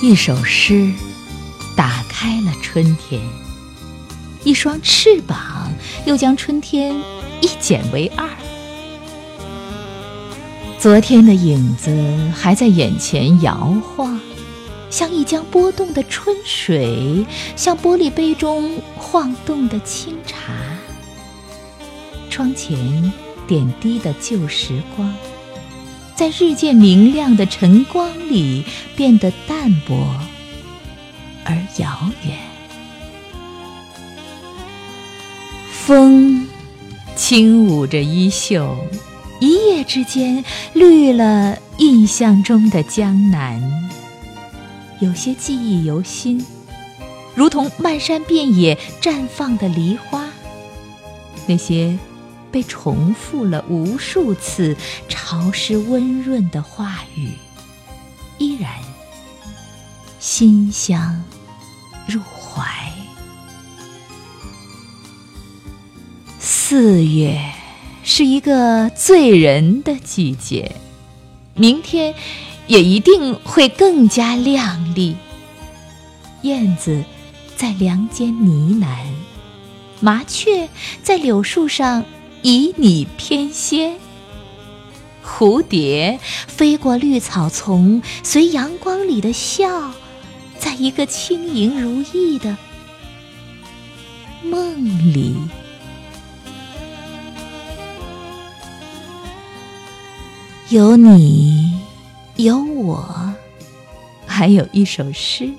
[0.00, 0.92] 一首诗
[1.74, 3.20] 打开了春天，
[4.44, 5.72] 一双翅膀
[6.06, 6.94] 又将春天
[7.40, 8.28] 一剪为二。
[10.78, 11.90] 昨天的影子
[12.32, 14.20] 还在眼前摇晃，
[14.88, 20.52] 像一江波动的春水，像玻璃杯中晃动的清茶。
[22.30, 23.12] 窗前
[23.48, 25.12] 点滴的旧时光。
[26.18, 28.64] 在日渐明亮的晨光里，
[28.96, 29.94] 变得淡薄
[31.44, 32.36] 而遥远。
[35.70, 36.44] 风
[37.14, 38.76] 轻舞着衣袖，
[39.38, 43.62] 一夜之间绿了印象中的江南。
[44.98, 46.44] 有些记忆犹新，
[47.36, 50.24] 如同漫山遍野绽放的梨花。
[51.46, 51.96] 那些。
[52.50, 54.76] 被重复了无数次，
[55.08, 57.32] 潮湿温润的话语，
[58.38, 58.72] 依然
[60.18, 61.22] 馨香
[62.06, 62.64] 入怀。
[66.38, 67.38] 四月
[68.02, 70.76] 是一个醉人的季节，
[71.54, 72.14] 明天
[72.66, 75.16] 也一定会更加亮丽。
[76.42, 77.04] 燕子
[77.56, 78.96] 在梁间呢喃，
[80.00, 80.68] 麻雀
[81.02, 82.04] 在柳树上。
[82.42, 83.96] 以你翩跹，
[85.24, 89.92] 蝴蝶飞过绿草丛，随阳光里的笑，
[90.58, 92.56] 在一个轻盈如意的
[94.42, 95.36] 梦里。
[100.70, 101.80] 有你，
[102.36, 103.34] 有我，
[104.26, 105.50] 还有一首诗，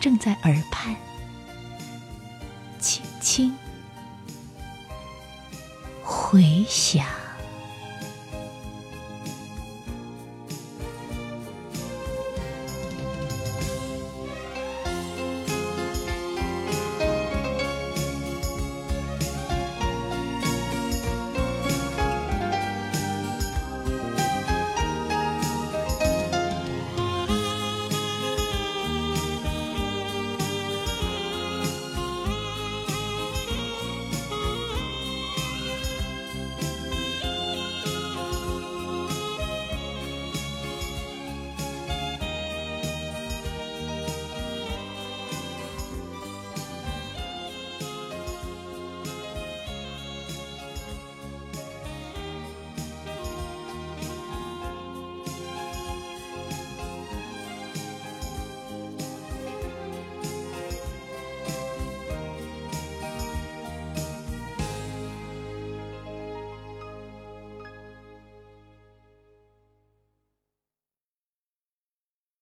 [0.00, 0.94] 正在耳畔，
[2.78, 3.52] 轻轻。
[6.30, 7.19] 回想。